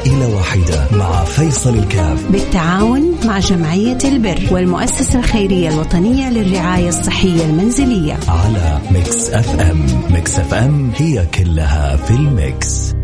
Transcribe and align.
عائلة 0.00 0.36
واحدة 0.36 0.86
مع 0.92 1.24
فيصل 1.24 1.74
الكاف. 1.74 2.30
بالتعاون 2.30 3.16
مع 3.24 3.38
جمعية 3.38 3.98
البر 4.04 4.40
والمؤسسة 4.50 5.18
الخيرية 5.18 5.68
الوطنية 5.68 6.30
للرعاية 6.30 6.88
الصحية 6.88 7.44
المنزلية. 7.44 8.18
على 8.28 8.78
Mix 8.90 9.30
FM. 9.30 9.86
Mix 10.10 10.38
FM 10.38 10.92
هي 10.96 11.26
كلها 11.26 11.96
في 11.96 12.10
ال 12.10 12.27
mix. 12.27 12.94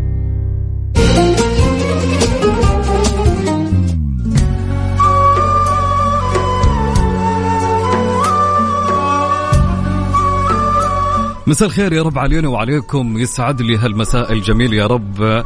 مساء 11.47 11.69
الخير 11.69 11.93
يا 11.93 12.03
رب 12.03 12.19
علينا 12.19 12.49
وعليكم. 12.49 13.19
يسعد 13.19 13.63
لي 13.63 13.77
هالمساء 13.77 14.33
الجميل 14.33 14.73
يا 14.73 14.87
رب. 14.87 15.45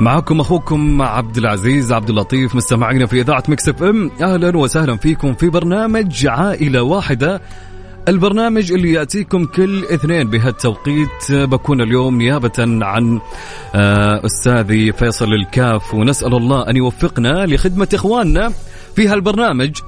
معكم 0.00 0.40
أخوكم 0.40 1.02
عبد 1.02 1.36
العزيز 1.36 1.92
عبد 1.92 2.08
اللطيف 2.08 2.54
مستمعينا 2.54 3.06
في 3.06 3.20
إذاعة 3.20 3.42
Mix 3.48 3.68
FM. 3.68 4.10
أهلا 4.22 4.56
وسهلا 4.56 4.96
فيكم 4.96 5.34
في 5.34 5.48
برنامج 5.48 6.26
عائلة 6.26 6.82
واحدة. 6.82 7.40
البرنامج 8.08 8.72
اللي 8.72 8.92
يأتيكم 8.92 9.44
كل 9.44 9.84
اثنين 9.84 10.30
بهالتوقيت. 10.30 11.32
بكون 11.32 11.80
اليوم 11.80 12.18
نيابة 12.18 12.84
عن 12.84 13.20
آه، 13.74 14.26
أستاذي 14.26 14.92
فيصل 14.92 15.32
الكاف 15.32 15.94
ونسأل 15.94 16.34
الله 16.34 16.70
أن 16.70 16.76
يوفقنا 16.76 17.46
لخدمة 17.46 17.88
إخواننا 17.94 18.52
في 18.96 19.08
هالبرنامج. 19.08 19.80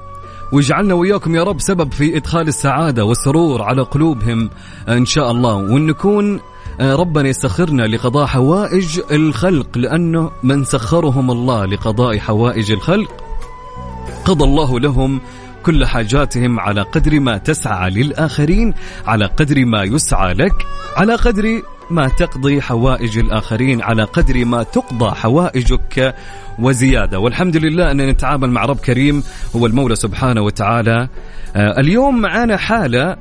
ويجعلنا 0.52 0.94
وياكم 0.94 1.34
يا 1.34 1.42
رب 1.42 1.60
سبب 1.60 1.92
في 1.92 2.16
إدخال 2.16 2.48
السعادة 2.48 3.04
والسرور 3.04 3.62
على 3.62 3.82
قلوبهم 3.82 4.50
إن 4.88 5.06
شاء 5.06 5.30
الله. 5.30 5.54
وان 5.54 5.86
نكون 5.86 6.34
آه، 6.34 6.40
ربنا 6.80 7.28
يسخرنا 7.28 7.82
لقضاء 7.82 8.26
حوائج 8.26 9.00
الخلق 9.10 9.78
لأنه 9.78 10.30
من 10.42 10.64
سخرهم 10.64 11.30
الله 11.30 11.64
لقضاء 11.66 12.18
حوائج 12.18 12.72
الخلق 12.72 13.24
قضى 14.24 14.44
الله 14.44 14.80
لهم 14.80 15.20
كل 15.62 15.86
حاجاتهم 15.86 16.60
على 16.60 16.82
قدر 16.82 17.20
ما 17.20 17.38
تسعى 17.38 17.90
للآخرين 17.90 18.74
على 19.06 19.26
قدر 19.26 19.64
ما 19.64 19.82
يسعى 19.82 20.34
لك 20.34 20.66
على 20.96 21.14
قدر 21.14 21.62
ما 21.90 22.08
تقضي 22.08 22.62
حوائج 22.62 23.18
الآخرين 23.18 23.82
على 23.82 24.04
قدر 24.04 24.44
ما 24.44 24.62
تقضى 24.62 25.10
حوائجك 25.10 26.14
وزيادة. 26.58 27.18
والحمد 27.18 27.56
لله 27.56 27.90
أن 27.90 27.96
نتعامل 27.96 28.50
مع 28.50 28.64
رب 28.64 28.76
كريم 28.76 29.22
هو 29.56 29.66
المولى 29.66 29.96
سبحانه 29.96 30.40
وتعالى. 30.40 31.08
آه 31.56 31.80
اليوم 31.80 32.20
معانا 32.20 32.56
حالة 32.56 33.16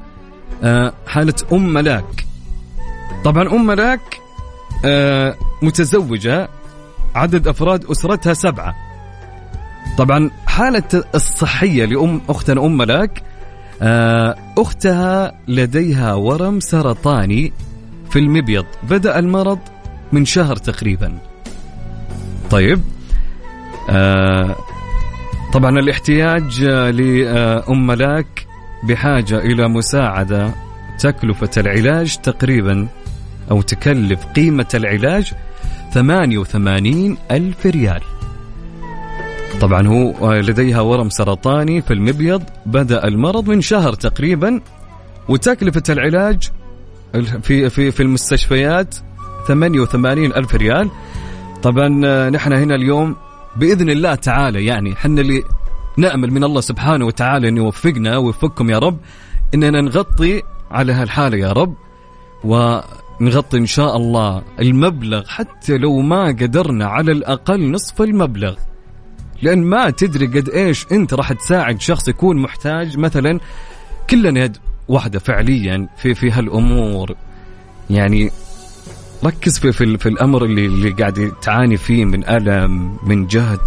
آه 0.64 0.94
حالة 1.08 1.34
أم 1.54 1.74
ملاك. 1.74 2.27
طبعا 3.28 3.48
أم 3.48 3.66
ملاك 3.66 4.22
آه 4.86 5.36
متزوجة 5.62 6.50
عدد 7.16 7.48
أفراد 7.48 7.86
أسرتها 7.86 8.34
سبعة. 8.34 8.76
طبعا 9.98 10.32
حالة 10.46 11.04
الصحية 11.16 11.86
لأم 11.86 12.22
أختنا 12.30 12.66
أم 12.66 12.78
ملاك 12.78 13.24
آه، 13.82 14.36
أختها 14.58 15.40
لديها 15.48 16.14
ورم 16.14 16.60
سرطاني 16.60 17.54
في 18.10 18.20
المبيض. 18.20 18.66
بدأ 18.84 19.20
المرض 19.20 19.60
من 20.12 20.26
شهر 20.26 20.56
تقريبا. 20.56 21.18
طيب 22.50 22.82
آه، 23.90 24.56
طبعا 25.54 25.80
الاحتياج 25.80 26.64
لأم 26.64 27.88
ملاك 27.88 28.48
بحاجة 28.84 29.38
إلى 29.38 29.68
مساعدة 29.68 30.52
تكلفة 31.00 31.50
العلاج 31.58 32.18
تقريبا 32.18 32.88
أو 33.52 33.62
تكلف 33.62 34.26
قيمة 34.26 34.68
العلاج 34.74 35.34
88 35.94 37.18
ألف 37.32 37.66
ريال. 37.66 38.02
طبعا 39.62 39.88
هو 39.88 40.34
لديها 40.34 40.82
ورم 40.82 41.10
سرطاني 41.10 41.82
في 41.82 41.94
المبيض 41.94 42.44
بدأ 42.66 43.08
المرض 43.08 43.48
من 43.50 43.62
شهر 43.62 43.94
تقريبا 43.94 44.62
وتكلفة 45.30 45.84
العلاج 45.90 46.50
في 47.42 47.70
في 47.70 47.92
في 47.92 48.04
المستشفيات 48.04 48.96
88 49.48 50.26
ألف 50.34 50.56
ريال. 50.56 50.90
طبعا 51.64 51.90
نحن 52.30 52.54
هنا 52.54 52.76
اليوم 52.76 53.16
بإذن 53.56 53.90
الله 53.90 54.16
تعالى 54.16 54.66
يعني 54.66 54.96
حنا 54.96 55.22
اللي 55.22 55.44
نأمل 55.98 56.32
من 56.32 56.44
الله 56.44 56.62
سبحانه 56.62 57.06
وتعالى 57.06 57.48
أن 57.48 57.58
يوفقنا 57.58 58.18
ويوفقكم 58.18 58.70
يا 58.70 58.80
رب 58.80 58.98
أننا 59.54 59.82
نغطي 59.82 60.42
على 60.72 60.94
هالحالة 60.94 61.38
يا 61.38 61.52
رب 61.52 61.74
ونغطي 63.22 63.58
إن 63.58 63.66
شاء 63.66 63.98
الله 63.98 64.44
المبلغ 64.60 65.28
حتى 65.28 65.78
لو 65.78 66.00
ما 66.00 66.28
قدرنا 66.28 66.86
على 66.86 67.12
الأقل 67.12 67.72
نصف 67.72 68.02
المبلغ. 68.02 68.56
لأن 69.42 69.64
ما 69.64 69.90
تدري 69.90 70.28
قد 70.28 70.50
إيش 70.50 70.86
أنت 70.92 71.14
راح 71.14 71.34
تساعد 71.34 71.82
شخص 71.82 72.08
يكون 72.08 72.38
محتاج 72.38 72.98
مثلا 72.98 73.40
كلنا 74.10 74.44
يد 74.44 74.58
واحدة 74.88 75.20
فعليا 75.20 75.88
في 75.98 76.14
في 76.14 76.32
هالأمور. 76.32 77.16
يعني 77.90 78.32
ركز 79.24 79.60
في 79.60 79.72
في, 79.72 79.98
في 79.98 80.10
الأمر 80.10 80.46
اللي 80.46 80.66
اللي 80.66 80.92
قاعد 80.92 81.32
تعاني 81.42 81.78
فيه 81.78 82.06
من 82.06 82.30
ألم 82.30 82.98
من 83.04 83.28
جهد. 83.28 83.60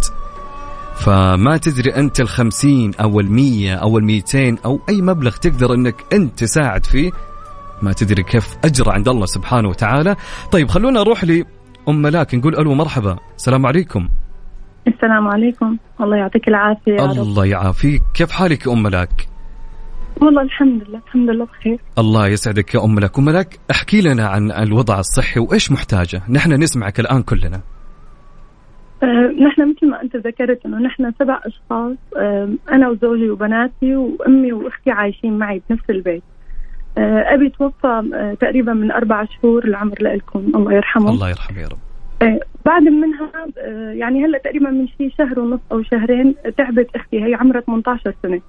فما 0.95 1.57
تدري 1.57 1.95
أنت 1.95 2.19
الخمسين 2.19 2.91
أو 3.01 3.19
المية 3.19 3.75
أو 3.75 3.97
الميتين 3.97 4.57
أو 4.65 4.79
أي 4.89 5.01
مبلغ 5.01 5.35
تقدر 5.35 5.73
إنك 5.73 5.95
أنت 6.13 6.39
تساعد 6.39 6.85
فيه 6.85 7.11
ما 7.83 7.93
تدري 7.93 8.23
كيف 8.23 8.57
اجر 8.65 8.91
عند 8.91 9.07
الله 9.09 9.25
سبحانه 9.25 9.69
وتعالى. 9.69 10.15
طيب 10.51 10.67
خلونا 10.67 10.99
نروح 10.99 11.23
لأم 11.23 12.01
ملاك. 12.01 12.35
نقول 12.35 12.55
ألو 12.55 12.73
مرحبا. 12.73 13.17
السلام 13.35 13.65
عليكم. 13.65 14.09
السلام 14.87 15.27
عليكم. 15.27 15.77
الله 16.01 16.17
يعطيك 16.17 16.47
العافية 16.47 16.91
يا 16.91 17.05
الله 17.05 17.45
يعافيك. 17.45 18.01
كيف 18.13 18.31
حالك 18.31 18.67
أم 18.67 18.83
ملاك؟ 18.83 19.27
والله 20.21 20.41
الحمد 20.41 20.83
لله 20.87 21.01
الحمد 21.07 21.29
لله 21.29 21.45
بخير. 21.45 21.79
الله 21.97 22.27
يسعدك 22.27 22.75
يا 22.75 22.83
أم 22.83 22.95
ملاك. 22.95 23.19
أم 23.19 23.25
ملاك 23.25 23.59
احكي 23.71 24.01
لنا 24.01 24.27
عن 24.27 24.51
الوضع 24.51 24.99
الصحي 24.99 25.39
وإيش 25.39 25.71
محتاجه. 25.71 26.21
نحن 26.29 26.53
نسمعك 26.53 26.99
الآن 26.99 27.23
كلنا. 27.23 27.61
آه، 29.03 29.45
نحن 29.47 29.71
مثل 29.71 29.89
ما 29.89 30.01
أنت 30.01 30.15
ذكرت 30.15 30.65
إنه 30.65 30.77
نحن 30.77 31.11
سبع 31.19 31.39
أشخاص 31.45 31.97
آه، 32.17 32.49
أنا 32.71 32.89
وزوجي 32.89 33.29
وبناتي 33.29 33.95
وأمي 33.95 34.53
وأختي 34.53 34.91
عايشين 34.91 35.37
معي 35.37 35.61
بنفس 35.69 35.89
البيت. 35.89 36.23
أبي 36.97 37.49
توفى 37.49 38.11
آه، 38.13 38.33
تقريبا 38.33 38.73
من 38.73 38.91
أربع 38.91 39.25
شهور 39.25 39.63
العمر 39.63 39.95
لكم 40.01 40.51
الله 40.55 40.73
يرحمه. 40.73 41.09
الله 41.09 41.29
يرحمه 41.29 41.59
يا 41.59 41.67
رب. 41.67 41.77
آه، 42.21 42.39
بعد 42.65 42.81
منها 42.81 43.29
آه، 43.57 43.91
يعني 43.91 44.25
هلأ 44.25 44.37
تقريبا 44.37 44.69
من 44.69 44.87
شي 44.87 45.09
شهر 45.17 45.39
ونص 45.39 45.59
أو 45.71 45.83
شهرين 45.83 46.35
آه، 46.45 46.49
تعبت 46.49 46.95
أختي. 46.95 47.25
هي 47.25 47.33
عمرها 47.35 47.61
18 47.61 48.13
سنة. 48.23 48.41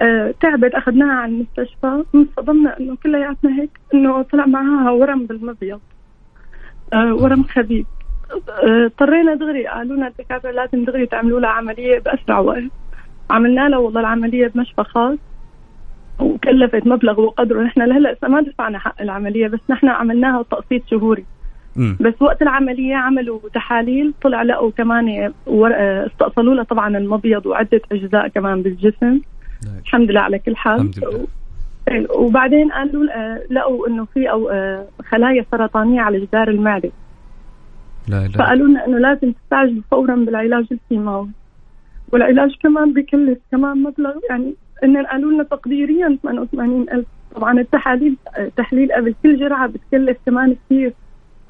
آه، 0.00 0.34
تعبت 0.40 0.74
أخذناها 0.74 1.12
على 1.12 1.32
المستشفى. 1.32 2.04
انصدمنا 2.14 2.80
إنه 2.80 2.96
كلياتنا 3.02 3.60
هيك 3.60 3.70
إنه 3.94 4.22
طلع 4.22 4.46
معها 4.46 4.90
ورم 4.90 5.26
بالمبيض. 5.26 5.80
آه، 6.92 7.14
ورم 7.14 7.42
خبيث. 7.42 7.86
آه، 8.48 8.84
اضطرينا 8.86 9.34
دغري 9.34 9.66
قالوا 9.66 9.96
لنا 9.96 10.08
الدكاترة 10.08 10.50
لازم 10.50 10.84
دغري 10.84 11.06
تعملوا 11.06 11.40
لها 11.40 11.50
عملية 11.50 11.98
بأسرع 11.98 12.38
وقت. 12.38 12.62
عملنا 13.30 13.68
لها 13.68 13.78
والله 13.78 14.00
العملية 14.00 14.48
بمشفى 14.48 14.84
خاص. 14.84 15.18
وكلفت 16.20 16.86
مبلغ 16.86 17.20
وقدره. 17.20 17.62
نحن 17.62 17.82
لهلا 17.82 18.16
ما 18.22 18.40
دفعنا 18.40 18.78
حق 18.78 19.02
العملية 19.02 19.48
بس 19.48 19.60
نحن 19.70 19.88
عملناها 19.88 20.42
تقسيط 20.42 20.82
شهوري. 20.90 21.24
مم. 21.76 21.96
بس 22.00 22.14
وقت 22.20 22.42
العملية 22.42 22.94
عملوا 22.94 23.40
تحاليل 23.54 24.14
طلع 24.22 24.42
لقوا 24.42 24.70
كمان 24.70 25.32
استأصلوا 26.06 26.54
لها 26.54 26.64
طبعا 26.64 26.98
المبيض 26.98 27.46
وعدة 27.46 27.80
أجزاء 27.92 28.28
كمان 28.28 28.62
بالجسم. 28.62 29.20
الحمد 29.82 30.10
لله 30.10 30.20
على 30.20 30.38
كل 30.38 30.56
حال. 30.56 30.90
إيه، 31.88 32.06
وبعدين 32.10 32.72
قالوا 32.72 33.04
آه، 33.12 33.42
لقوا 33.50 33.88
إنه 33.88 34.04
في 34.04 34.30
أو 34.30 34.48
آه، 34.48 34.86
خلايا 35.10 35.44
سرطانية 35.50 36.00
على 36.00 36.20
جدار 36.20 36.48
المعدة. 36.48 36.90
لا 38.08 38.26
لا. 38.26 38.28
فقالوا 38.28 38.68
لنا 38.68 38.86
إنه 38.86 38.98
لازم 38.98 39.32
تستعجلوا 39.32 39.82
فورا 39.90 40.16
بالعلاج 40.16 40.66
الكيماوي. 40.72 41.28
والعلاج 42.12 42.54
كمان 42.62 42.92
بكلف 42.92 43.38
كمان 43.52 43.82
مبلغ 43.82 44.14
يعني 44.30 44.54
إن 44.84 45.06
قالوا 45.06 45.32
لنا 45.32 45.42
تقديريا 45.42 46.18
88 46.22 46.86
ألف 46.92 47.06
طبعا 47.34 47.60
التحاليل 47.60 48.16
تحليل 48.56 48.92
قبل 48.92 49.14
كل 49.22 49.38
جرعة 49.40 49.66
بتكلف 49.68 50.16
كمان 50.26 50.56
كثير 50.66 50.92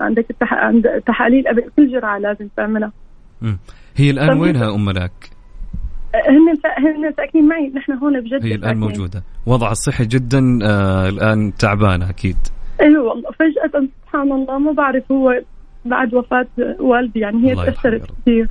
عندك 0.00 0.30
التح... 0.30 0.54
عند 0.54 1.02
تحاليل 1.06 1.48
قبل 1.48 1.62
كل 1.76 1.92
جرعة 1.92 2.18
لازم 2.18 2.48
تعملها. 2.56 2.92
هي 3.96 4.10
الآن 4.10 4.28
طب- 4.28 4.40
وينها 4.40 4.74
أم 4.74 4.84
ملاك؟ 4.84 5.30
هن 6.14 6.54
سا... 6.62 6.68
هن 6.78 7.12
ساكنين 7.16 7.48
معي. 7.48 7.72
نحن 7.74 7.92
هون 7.92 8.20
بجد 8.20 8.44
هي 8.44 8.54
الآن 8.54 8.80
موجودة. 8.80 9.22
وضعها 9.46 9.72
الصحي 9.72 10.04
جدا 10.06 10.58
آه 10.64 11.08
الآن 11.08 11.52
تعبانة 11.58 12.10
أكيد. 12.10 12.36
أيوه 12.80 13.02
والله. 13.04 13.30
فجأة 13.30 13.88
سبحان 14.04 14.32
الله 14.32 14.58
ما 14.58 14.72
بعرف 14.72 15.12
هو 15.12 15.40
بعد 15.84 16.14
وفاة 16.14 16.46
والدي 16.80 17.20
يعني 17.20 17.48
هي 17.48 17.52
رب. 17.52 17.70
كثير 17.70 18.48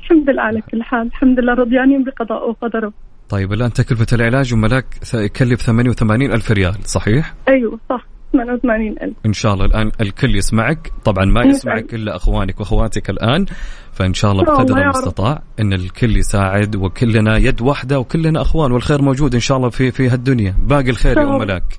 الحمد 0.00 0.30
لله 0.30 0.42
على 0.42 0.60
كل 0.60 0.82
حال. 0.82 1.06
الحمد 1.06 1.40
لله 1.40 1.54
رضيانين 1.54 2.04
بقضاء 2.04 2.48
وقدره. 2.50 2.92
طيب 3.28 3.52
الآن 3.52 3.72
تكلفة 3.72 4.06
العلاج 4.12 4.52
ام 4.52 4.60
ملاك 4.60 4.86
يكلف 5.14 5.62
88 5.62 6.32
ألف 6.32 6.50
ريال 6.50 6.74
صحيح؟ 6.84 7.34
أيوه 7.48 7.78
صح 7.90 8.06
88 8.32 8.94
ألف. 9.02 9.16
إن 9.26 9.32
شاء 9.32 9.54
الله 9.54 9.64
الآن 9.64 9.90
الكل 10.00 10.36
يسمعك. 10.36 10.92
طبعا 11.04 11.24
ما 11.24 11.42
يسمعك 11.42 11.94
إلا 11.94 12.16
أخوانك 12.16 12.60
وأخواتك 12.60 13.10
الآن 13.10 13.46
فإن 13.92 14.14
شاء 14.14 14.32
الله 14.32 14.44
بقدر 14.44 14.78
المستطاع 14.78 15.42
إن 15.60 15.72
الكل 15.72 16.16
يساعد 16.16 16.76
وكلنا 16.76 17.36
يد 17.36 17.62
واحدة 17.62 17.98
وكلنا 18.00 18.42
أخوان 18.42 18.72
والخير 18.72 19.02
موجود 19.02 19.34
إن 19.34 19.40
شاء 19.40 19.56
الله 19.56 19.68
في 19.68 19.90
في 19.90 20.08
هالدنيا. 20.08 20.54
باقي 20.58 20.90
الخير 20.90 21.18
يا 21.18 21.22
أم 21.22 21.38
ملاك. 21.38 21.78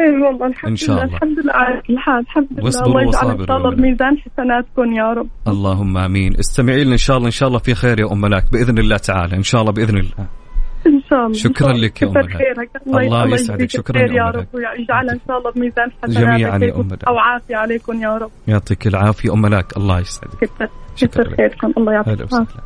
اي 0.00 0.06
والله 0.06 0.46
الحمد 0.46 0.70
إن 0.70 0.76
شاء 0.76 0.96
لله. 0.96 1.04
الله. 1.04 1.16
الحمد 1.16 1.38
لله 1.38 1.52
على 1.52 1.82
كل 1.86 1.98
حال. 1.98 2.20
الحمد 2.20 2.46
لله. 2.52 2.64
واصبروا 2.64 2.88
الله 2.88 3.02
يجعل 3.02 3.26
وصابروا 3.26 3.56
إن 3.56 3.66
ولد. 3.66 3.76
بميزان 3.76 4.18
حسناتكم 4.18 4.92
يا 4.92 5.12
رب. 5.12 5.28
اللهم 5.48 5.98
آمين. 5.98 6.36
استمعي 6.38 6.84
لنا 6.84 6.92
إن 6.92 6.98
شاء 6.98 7.16
الله. 7.16 7.26
إن 7.26 7.32
شاء 7.32 7.48
الله 7.48 7.58
في 7.58 7.74
خير 7.74 8.00
يا 8.00 8.12
أم 8.12 8.20
ملاك. 8.20 8.52
بإذن 8.52 8.78
الله 8.78 8.96
تعالى. 8.96 9.36
إن 9.36 9.42
شاء 9.42 9.60
الله 9.60 9.72
بإذن 9.72 9.98
الله. 9.98 10.43
إن 10.86 11.00
شاء 11.10 11.26
الله. 11.26 11.32
شكراً. 11.32 11.72
لك 11.72 12.02
يا 12.02 12.08
ملاك. 12.08 12.36
خيرك. 12.36 12.70
الله 12.86 13.26
يسعدك. 13.34 13.70
شكراً 13.70 14.00
يا 14.00 14.30
رب؟ 14.30 14.46
ويجعلها 14.54 15.14
إن 15.14 15.20
شاء 15.28 15.38
الله 15.38 15.50
بميزان 15.50 15.90
حسناتك 16.02 16.20
جميعاً 16.20 16.38
يا 16.38 16.58
ملاك. 16.58 17.04
أو 17.04 17.18
عافيه 17.18 17.56
عليكم 17.56 18.02
يا 18.02 18.16
رب. 18.16 18.30
يعطيك 18.48 18.86
العافية. 18.86 19.32
أم 19.32 19.42
ملاك 19.42 19.76
الله 19.76 20.00
يسعدك. 20.00 20.50
كثر. 20.96 21.36
خيركم؟ 21.36 21.72
الله 21.78 21.92
يعطيك 21.92 22.20
العافية. 22.32 22.60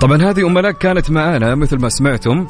طبعا 0.00 0.22
هذه 0.22 0.46
أم 0.46 0.54
ملاك 0.54 0.78
كانت 0.78 1.10
معانا 1.10 1.54
مثل 1.54 1.80
ما 1.80 1.88
سمعتم. 1.88 2.46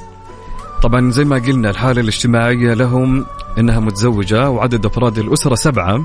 طبعا 0.82 1.10
زي 1.10 1.24
ما 1.24 1.36
قلنا 1.36 1.70
الحالة 1.70 2.00
الاجتماعية 2.00 2.74
لهم 2.74 3.24
إنها 3.58 3.80
متزوجة 3.80 4.50
وعدد 4.50 4.86
أفراد 4.86 5.18
الأسرة 5.18 5.54
سبعة. 5.54 6.04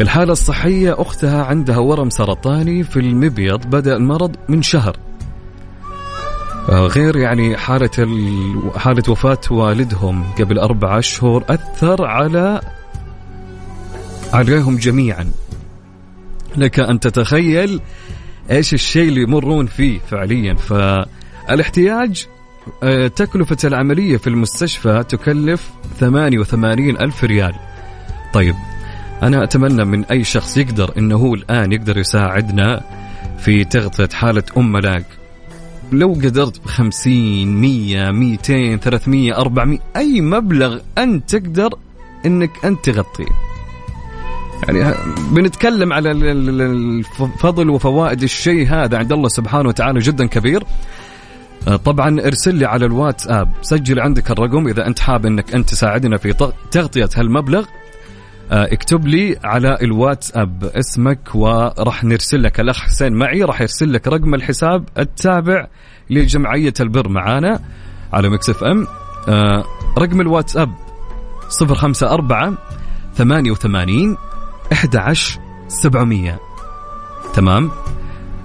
الحالة 0.00 0.32
الصحية 0.32 1.00
أختها 1.00 1.44
عندها 1.44 1.78
ورم 1.78 2.10
سرطاني 2.10 2.82
في 2.82 3.00
المبيض 3.00 3.66
بدأ 3.66 3.96
المرض 3.96 4.36
من 4.48 4.62
شهر. 4.62 4.96
غير 6.68 7.16
يعني 7.16 7.56
حالة 7.56 7.90
ال... 7.98 8.54
حالة 8.76 9.02
وفاة 9.08 9.40
والدهم 9.50 10.24
قبل 10.38 10.58
أربعة 10.58 10.98
أشهر 10.98 11.44
أثر 11.48 12.04
على 12.04 12.60
عليهم 14.32 14.76
جميعا. 14.76 15.30
لك 16.56 16.80
أن 16.80 17.00
تتخيل 17.00 17.80
إيش 18.50 18.74
الشيء 18.74 19.08
اللي 19.08 19.22
يمرون 19.22 19.66
فيه 19.66 19.98
فعليا. 19.98 20.54
فالاحتياج 20.54 22.26
آه، 22.82 23.06
تكلفة 23.06 23.56
العملية 23.64 24.16
في 24.16 24.26
المستشفى 24.26 25.04
تكلف 25.08 25.70
88 26.00 26.96
ألف 26.96 27.24
ريال. 27.24 27.54
طيب 28.32 28.54
أنا 29.22 29.44
أتمنى 29.44 29.84
من 29.84 30.04
أي 30.04 30.24
شخص 30.24 30.56
يقدر 30.56 30.92
أنه 30.98 31.34
الآن 31.34 31.72
يقدر 31.72 31.98
يساعدنا 31.98 32.80
في 33.38 33.64
تغطية 33.64 34.16
حالة 34.16 34.42
أم 34.56 34.72
ملاك. 34.72 35.19
لو 35.92 36.12
قدرت 36.12 36.64
بخمسين 36.64 37.56
مية 37.60 38.10
ميتين 38.10 38.78
ثلاثمية 38.78 39.36
أربعمية 39.36 39.78
أي 39.96 40.20
مبلغ 40.20 40.78
أنت 40.98 41.36
تقدر 41.36 41.74
أنك 42.26 42.50
أنت 42.64 42.90
تغطيه. 42.90 43.24
يعني 44.68 44.94
بنتكلم 45.30 45.92
على 45.92 46.10
ال- 46.10 46.24
ال- 46.24 46.60
ال- 46.60 47.04
الفضل 47.20 47.70
وفوائد 47.70 48.22
الشيء 48.22 48.68
هذا 48.68 48.98
عند 48.98 49.12
الله 49.12 49.28
سبحانه 49.28 49.68
وتعالى 49.68 50.00
جدا 50.00 50.26
كبير. 50.26 50.64
آه، 51.68 51.76
طبعا 51.76 52.20
ارسل 52.20 52.54
لي 52.54 52.66
على 52.66 52.86
الواتساب 52.86 53.52
سجل 53.62 54.00
عندك 54.00 54.30
الرقم 54.30 54.68
إذا 54.68 54.86
أنت 54.86 54.98
حاب 54.98 55.26
إنك 55.26 55.54
أنت 55.54 55.68
تساعدنا 55.70 56.16
في 56.16 56.32
تغطية 56.70 57.08
هالمبلغ. 57.16 57.64
اكتب 58.50 59.06
لي 59.06 59.36
على 59.44 59.78
الواتساب 59.82 60.64
اسمك 60.64 61.34
وراح 61.34 62.04
نرسل 62.04 62.42
لك. 62.42 62.60
الأخ 62.60 62.80
حسين 62.80 63.12
معي 63.12 63.42
راح 63.42 63.60
يرسل 63.60 63.92
لك 63.92 64.08
رقم 64.08 64.34
الحساب 64.34 64.84
التابع 64.98 65.66
لجمعية 66.10 66.74
البر 66.80 67.08
معانا 67.08 67.60
على 68.12 68.28
Mix 68.28 68.50
FM. 68.50 68.86
آه، 69.28 69.64
رقم 69.98 70.20
الواتساب 70.20 70.70
054 71.62 72.56
88 73.14 74.16
11 74.72 75.40
700 75.68 76.40
تمام؟ 77.34 77.70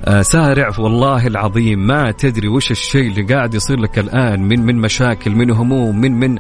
آه 0.06 0.22
سارع 0.22 0.72
والله 0.80 1.28
العظيم 1.28 1.88
ما 1.88 2.12
تدري 2.12 2.48
وش 2.48 2.72
الشيء 2.72 3.08
اللي 3.12 3.34
قاعد 3.34 3.54
يصير 3.54 3.80
لك 3.80 4.00
الآن 4.00 4.42
من 4.42 4.66
من 4.66 4.76
مشاكل 4.76 5.32
من 5.32 5.52
هموم 5.52 6.00
من 6.02 6.12
من 6.20 6.38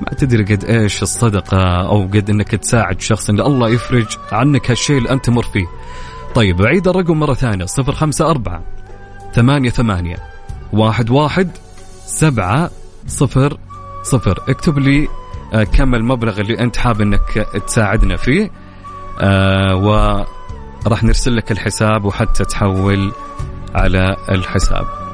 ما 0.00 0.14
تدري 0.18 0.54
قد 0.54 0.64
إيش 0.64 1.02
الصدقة 1.02 1.88
أو 1.88 2.02
قد 2.02 2.30
إنك 2.30 2.50
تساعد 2.50 3.00
شخص 3.00 3.30
إن 3.30 3.40
الله 3.40 3.68
يفرج 3.68 4.06
عنك 4.32 4.70
هالشيء 4.70 4.98
اللي 4.98 5.10
أنت 5.10 5.24
تمر 5.24 5.42
فيه. 5.42 5.66
طيب 6.34 6.62
أعيد 6.62 6.88
الرقم 6.88 7.18
مرة 7.18 7.34
ثانية 7.34 7.64
صفر 7.64 7.92
خمسة 7.92 8.30
أربعة 8.30 8.62
ثمانية 9.34 9.70
ثمانية 9.70 10.16
واحد 10.72 11.10
واحد 11.10 11.50
سبعة 12.06 12.70
صفر 13.06 13.58
صفر. 14.02 14.38
اكتب 14.48 14.78
لي 14.78 15.08
آه، 15.54 15.64
كم 15.64 15.94
المبلغ 15.94 16.40
اللي 16.40 16.60
أنت 16.60 16.76
حاب 16.76 17.00
أنك 17.00 17.46
تساعدنا 17.66 18.16
فيه 18.16 18.50
آه 19.20 19.76
وراح 19.76 21.04
نرسل 21.04 21.36
لك 21.36 21.52
الحساب 21.52 22.04
وحتى 22.04 22.44
تحول 22.44 23.12
على 23.74 24.16
الحساب. 24.28 25.07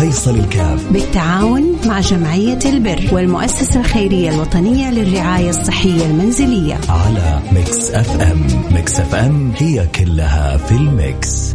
فيصل 0.00 0.34
الكاف. 0.38 0.92
بالتعاون 0.92 1.76
مع 1.86 2.00
جمعية 2.00 2.58
البر 2.64 3.00
والمؤسسة 3.12 3.80
الخيرية 3.80 4.30
الوطنية 4.30 4.90
للرعاية 4.90 5.50
الصحية 5.50 6.06
المنزلية. 6.06 6.80
على 6.88 7.40
Mix 7.52 7.90
FM. 7.90 8.46
Mix 8.74 9.00
FM 9.00 9.52
هي 9.56 9.86
كلها 9.86 10.56
في 10.56 10.72
ال 10.72 10.88
mix. 10.88 11.54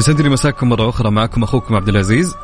يسعد 0.00 0.20
لي 0.20 0.28
مساكم 0.28 0.68
مرة 0.68 0.88
أخرى. 0.88 1.10
معكم 1.10 1.42
أخوكم 1.42 1.74
عبد 1.74 1.88
العزيز. 1.88 2.34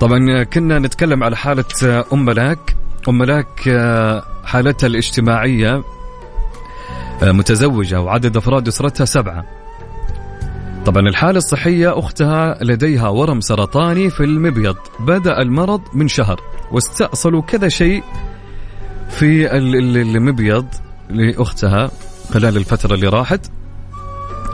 طبعا 0.00 0.42
كنا 0.42 0.78
نتكلم 0.78 1.24
على 1.24 1.36
حالة 1.36 2.04
أم 2.12 2.24
ملاك. 2.24 2.76
أم 3.08 3.18
ملاك 3.18 3.68
آه، 3.68 4.22
حالتها 4.44 4.86
الاجتماعية 4.86 5.82
متزوجة 7.22 8.00
وعدد 8.00 8.36
أفراد 8.36 8.68
أسرتها 8.68 9.04
سبعة. 9.04 9.44
طبعا 10.86 11.08
الحالة 11.08 11.38
الصحية 11.38 11.98
أختها 11.98 12.58
لديها 12.64 13.08
ورم 13.08 13.40
سرطاني 13.40 14.10
في 14.10 14.24
المبيض. 14.24 14.76
بدأ 15.00 15.42
المرض 15.42 15.80
من 15.94 16.08
شهر 16.08 16.40
واستأصلوا 16.72 17.42
كذا 17.42 17.68
شيء 17.68 18.02
في 19.10 19.56
ال- 19.56 19.76
ال- 19.76 20.16
المبيض 20.16 20.66
لأختها 21.10 21.90
خلال 22.34 22.56
الفترة 22.56 22.94
اللي 22.94 23.08
راحت 23.08 23.50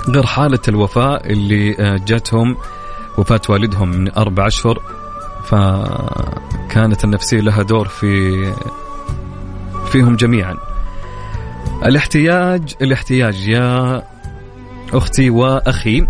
غير 0.08 0.26
حالة 0.26 0.58
الوفاة 0.68 1.16
اللي 1.16 1.76
آه، 1.80 2.00
جاتهم 2.06 2.56
وفاة 3.18 3.40
والدهم 3.48 3.88
من 3.88 4.12
أربع 4.14 4.46
أشهر. 4.46 4.82
فكانت 5.44 7.04
النفسية 7.04 7.40
لها 7.40 7.62
دور 7.62 7.88
في 7.88 8.32
فيهم 9.92 10.16
جميعا. 10.16 10.56
الاحتياج 11.84 12.74
الاحتياج 12.82 13.48
يا 13.48 14.02
أختي 14.92 15.30
وأخي. 15.30 16.06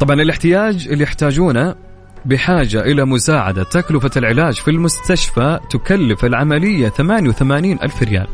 طبعا 0.00 0.22
الاحتياج 0.22 0.88
اللي 0.88 1.04
يحتاجونه 1.04 1.74
بحاجة 2.24 2.80
إلى 2.80 3.04
مساعدة 3.04 3.62
تكلفة 3.62 4.10
العلاج 4.16 4.54
في 4.54 4.70
المستشفى 4.70 5.60
تكلف 5.70 6.24
العملية 6.24 6.88
88 6.88 7.78
ألف 7.82 8.02
ريال. 8.02 8.26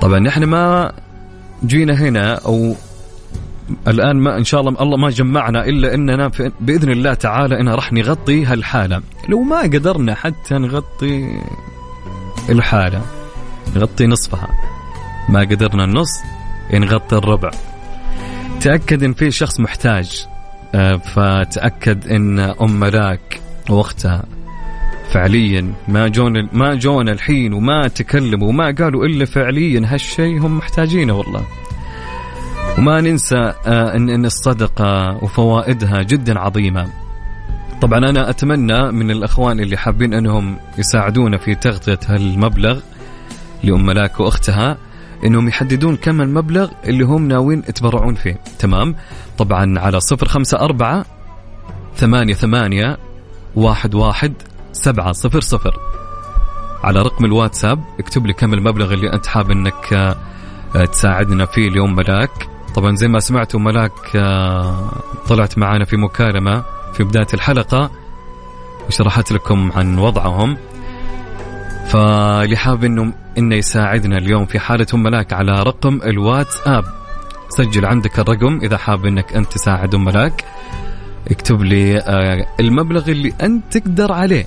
طبعا 0.00 0.18
نحن 0.18 0.44
ما 0.44 0.92
جينا 1.64 1.94
هنا 1.94 2.34
أو 2.34 2.74
الآن 3.88 4.16
ما 4.16 4.36
إن 4.38 4.44
شاء 4.44 4.60
الله 4.60 4.82
الله 4.82 4.96
ما 4.96 5.10
جمعنا 5.10 5.64
إلا 5.64 5.94
إننا 5.94 6.28
في 6.28 6.52
بإذن 6.60 6.90
الله 6.90 7.14
تعالى 7.14 7.60
إنها 7.60 7.74
راح 7.74 7.92
نغطي 7.92 8.44
هالحالة. 8.44 9.02
لو 9.28 9.42
ما 9.42 9.60
قدرنا 9.60 10.14
حتى 10.14 10.54
نغطي 10.54 11.40
الحالة 12.48 13.02
نغطي 13.76 14.06
نصفها. 14.06 14.48
ما 15.28 15.40
قدرنا 15.40 15.84
النص 15.84 16.10
نغطي 16.74 17.16
الربع 17.16 17.50
تأكد 18.60 19.02
إن 19.02 19.12
في 19.12 19.30
شخص 19.30 19.60
محتاج 19.60 20.26
آه، 20.74 20.96
فتأكد 20.96 22.08
إن 22.08 22.38
أم 22.38 22.80
ملاك 22.80 23.40
وأختها 23.70 24.24
فعليا 25.10 25.72
ما 25.88 26.08
جون 26.08 26.48
ما 26.52 26.74
جون 26.74 27.08
الحين 27.08 27.52
وما 27.52 27.88
تكلموا 27.88 28.48
وما 28.48 28.74
قالوا 28.78 29.06
إلا 29.06 29.24
فعليا 29.24 29.82
هالشيء 29.84 30.38
هم 30.40 30.58
محتاجينه 30.58 31.12
والله 31.12 31.44
وما 32.78 33.00
ننسى 33.00 33.52
آه، 33.66 33.96
ان 33.96 34.08
إن 34.08 34.24
الصدقة 34.24 35.24
وفوائدها 35.24 36.02
جدا 36.02 36.38
عظيمة. 36.38 36.88
طبعا 37.82 37.98
أنا 37.98 38.30
أتمنى 38.30 38.92
من 38.92 39.10
الأخوان 39.10 39.60
اللي 39.60 39.76
حابين 39.76 40.14
إنهم 40.14 40.56
يساعدونا 40.78 41.38
في 41.38 41.54
تغطية 41.54 41.98
هالمبلغ 42.06 42.80
لأم 43.64 43.86
ملاك 43.86 44.20
وأختها 44.20 44.76
إنهم 45.24 45.48
يحددون 45.48 45.96
كم 45.96 46.20
المبلغ 46.20 46.70
اللي 46.84 47.04
هم 47.04 47.28
ناويين 47.28 47.62
يتبرعون 47.68 48.14
فيه، 48.14 48.40
تمام؟ 48.58 48.96
طبعا 49.38 49.78
على 49.78 50.00
صفر 50.00 50.28
خمسة 50.28 50.58
أربعة 50.58 51.04
ثمانية 51.96 52.34
ثمانية 52.34 52.98
واحد 53.54 53.94
واحد 53.94 54.32
سبعة 54.72 55.12
صفر 55.12 55.40
صفر. 55.40 55.80
على 56.84 57.02
رقم 57.02 57.24
الواتساب 57.24 57.84
اكتب 57.98 58.26
لي 58.26 58.32
كم 58.32 58.54
المبلغ 58.54 58.92
اللي 58.92 59.12
أنت 59.12 59.26
حاب 59.26 59.50
إنك 59.50 59.92
آه، 59.92 60.84
تساعدنا 60.84 61.44
فيه 61.44 61.68
اليوم 61.68 61.96
ملاك. 61.96 62.48
طبعا 62.74 62.96
زي 62.96 63.08
ما 63.08 63.18
سمعتوا 63.18 63.60
ملاك 63.60 64.16
آه، 64.16 64.90
طلعت 65.28 65.58
معنا 65.58 65.84
في 65.84 65.96
مكالمة 65.96 66.64
في 66.92 67.04
بداية 67.04 67.26
الحلقة 67.34 67.90
وشرحت 68.88 69.32
لكم 69.32 69.72
عن 69.72 69.98
وضعهم. 69.98 70.56
فاللي 71.88 72.56
حاب 72.56 72.84
إنه 72.84 73.12
إنه 73.38 73.54
يساعدنا 73.54 74.18
اليوم 74.18 74.46
في 74.46 74.58
حالة 74.58 74.86
ام 74.94 75.02
ملاك 75.02 75.32
على 75.32 75.62
رقم 75.62 76.00
الواتساب 76.02 76.84
سجل 77.48 77.84
عندك 77.84 78.18
الرقم 78.18 78.60
إذا 78.62 78.76
حاب 78.76 79.06
إنك 79.06 79.32
أنت 79.36 79.52
تساعد 79.52 79.94
ام 79.94 80.04
ملاك 80.04 80.44
اكتب 81.30 81.62
لي 81.62 81.98
آه، 81.98 82.46
المبلغ 82.60 83.10
اللي 83.10 83.32
أنت 83.42 83.78
تقدر 83.78 84.12
عليه. 84.12 84.46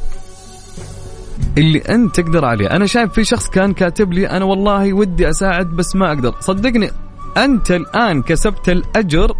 اللي 1.58 1.80
أنت 1.80 2.16
تقدر 2.16 2.46
عليه. 2.46 2.68
أنا 2.68 2.86
شايف 2.86 3.12
في 3.12 3.24
شخص 3.24 3.50
كان 3.50 3.74
كاتب 3.74 4.14
لي 4.14 4.30
أنا 4.30 4.46
والله 4.46 4.94
ودي 4.94 5.30
أساعد 5.30 5.68
بس 5.68 5.96
ما 5.96 6.08
أقدر. 6.08 6.36
صدقني 6.40 6.92
أنت 7.38 7.72
الآن 7.72 8.22
كسبت 8.22 8.70
الأجر 8.70 9.36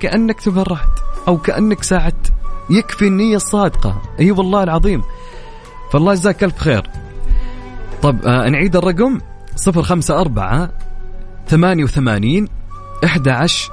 كأنك 0.00 0.40
تبرعت 0.40 1.00
أو 1.28 1.38
كأنك 1.38 1.82
ساعدت. 1.82 2.32
يكفي 2.70 3.06
النية 3.06 3.36
الصادقة. 3.36 4.02
إي 4.20 4.30
والله 4.30 4.62
العظيم. 4.62 5.02
فالله 5.92 6.12
يجزاك 6.12 6.44
ألف 6.44 6.58
خير. 6.58 7.03
طب 8.04 8.26
آه 8.26 8.48
نعيد 8.48 8.76
الرقم. 8.76 9.18
054 9.66 10.68
88 11.48 12.48
11 13.04 13.72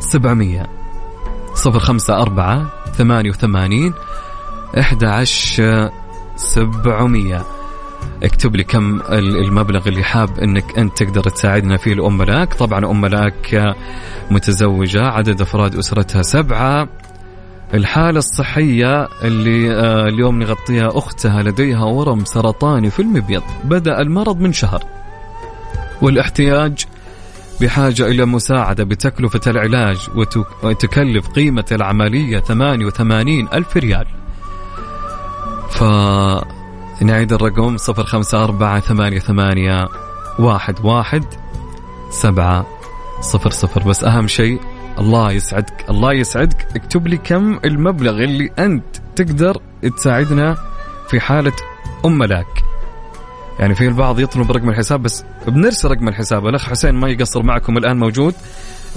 700 0.00 0.66
054 1.66 2.68
88 2.96 3.92
11 4.78 5.90
700 6.36 7.46
اكتب 8.22 8.56
لي 8.56 8.64
كم 8.64 9.00
المبلغ 9.12 9.88
اللي 9.88 10.04
حاب 10.04 10.38
إنك 10.38 10.78
أنت 10.78 11.02
تقدر 11.02 11.22
تساعدنا 11.22 11.76
فيه. 11.76 11.92
الأم 11.92 12.18
ملاك. 12.18 12.54
طبعا 12.54 12.90
أم 12.90 13.00
ملاك 13.00 13.74
متزوجة. 14.30 15.02
عدد 15.06 15.40
أفراد 15.40 15.74
أسرتها 15.74 16.22
سبعة. 16.22 16.88
الحالة 17.74 18.18
الصحية 18.18 19.08
اللي 19.22 19.74
آه، 19.74 20.08
اليوم 20.08 20.38
نغطيها 20.38 20.98
أختها 20.98 21.42
لديها 21.42 21.84
ورم 21.84 22.24
سرطاني 22.24 22.90
في 22.90 23.02
المبيض. 23.02 23.42
بدأ 23.64 24.00
المرض 24.00 24.40
من 24.40 24.52
شهر. 24.52 24.84
والاحتياج 26.02 26.86
بحاجة 27.60 28.06
إلى 28.06 28.24
مساعدة 28.24 28.84
بتكلفة 28.84 29.40
العلاج 29.46 29.96
وتكلف 30.62 31.28
قيمة 31.28 31.64
العملية 31.72 32.38
88 32.38 33.48
ألف 33.52 33.76
ريال. 33.76 34.06
فنعيد 35.70 37.32
الرقم 37.32 37.76
054 37.76 39.88
واحد 40.38 40.74
واحد 40.84 41.24
سبعة 42.10 42.66
صفر 43.20 43.50
صفر. 43.50 43.82
بس 43.82 44.04
أهم 44.04 44.26
شيء 44.26 44.60
الله 44.98 45.32
يسعدك 45.32 45.84
الله 45.90 46.12
يسعدك. 46.12 46.66
اكتب 46.76 47.06
لي 47.06 47.16
كم 47.16 47.58
المبلغ 47.64 48.24
اللي 48.24 48.50
أنت 48.58 48.96
تقدر 49.16 49.60
تساعدنا 49.96 50.56
في 51.08 51.20
حالة 51.20 51.52
أم 52.04 52.18
ملاك 52.18 52.62
يعني 53.58 53.74
في 53.74 53.88
البعض 53.88 54.20
يطلب 54.20 54.52
رقم 54.52 54.68
الحساب 54.68 55.02
بس 55.02 55.24
بنرسل 55.46 55.90
رقم 55.90 56.08
الحساب. 56.08 56.46
الأخ 56.46 56.68
حسين 56.70 56.94
ما 56.94 57.08
يقصر 57.08 57.42
معكم 57.42 57.76
الآن 57.76 57.98
موجود 57.98 58.34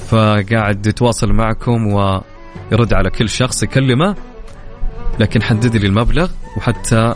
فقاعد 0.07 0.85
يتواصل 0.85 1.33
معكم 1.33 1.87
ويرد 1.87 2.93
على 2.93 3.09
كل 3.09 3.29
شخص 3.29 3.63
يكلمه. 3.63 4.15
لكن 5.19 5.43
حدد 5.43 5.75
لي 5.75 5.87
المبلغ 5.87 6.31
وحتى 6.57 7.13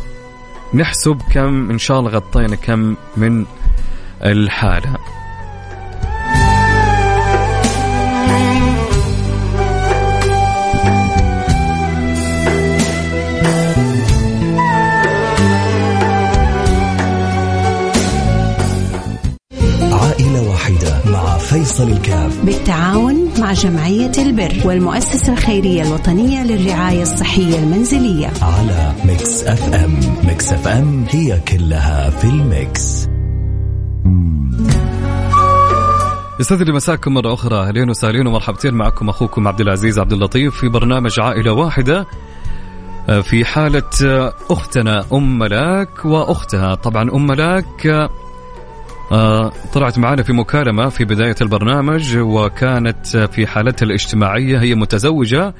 نحسب 0.74 1.22
كم 1.32 1.70
إن 1.72 1.78
شاء 1.78 2.00
الله 2.00 2.12
غطينا 2.12 2.56
كم 2.56 2.96
من 3.18 3.46
الحاله 21.06 21.38
فيصل 21.38 21.92
الكاف. 21.92 22.46
بالتعاون 22.46 23.30
مع 23.40 23.54
جمعية 23.54 24.12
البر 24.18 24.54
والمؤسسة 24.66 25.34
الخيرية 25.34 25.82
الوطنية 25.82 26.44
للرعاية 26.44 27.02
الصحية 27.02 27.60
المنزلية. 27.60 28.28
على 28.42 28.94
Mix 29.06 29.44
FM. 29.44 30.00
Mix 30.28 30.54
FM 30.54 31.06
هي 31.10 31.40
كلها 31.40 32.10
في 32.10 32.28
ال 32.28 32.44
mix. 32.44 33.08
يسعد 36.40 36.62
لي 36.62 36.74
مساكم 36.74 37.14
مرة 37.14 37.34
أخرى. 37.34 37.56
أهلين 37.56 37.90
وسهلين 37.90 38.28
ومرحبتين 38.28 38.74
معكم 38.74 39.10
أخوكم 39.10 39.48
عبد 39.48 39.62
العزيز 39.62 40.00
عبد 40.00 40.14
اللطيف 40.14 40.56
في 40.56 40.70
برنامج 40.70 41.20
عائلة 41.20 41.52
واحدة 41.52 42.06
آه، 43.10 43.22
في 43.22 43.46
حالة 43.46 43.90
آه، 44.06 44.34
أختنا 44.50 45.06
أم 45.14 45.40
ملاك 45.40 46.06
وأختها. 46.06 46.76
طبعا 46.76 47.10
أم 47.12 47.28
ملاك 47.28 47.88
آه، 47.88 48.10
طلعت 49.74 49.98
معنا 49.98 50.24
في 50.24 50.34
مكالمة 50.34 50.90
في 50.90 51.06
بداية 51.06 51.36
البرنامج 51.42 52.18
وكانت 52.18 53.08
في 53.18 53.48
حالتها 53.48 53.86
الاجتماعية 53.86 54.62
هي 54.62 54.76
متزوجة 54.76 55.54